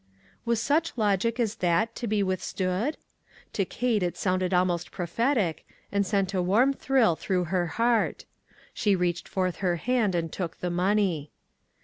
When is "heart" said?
7.77-8.25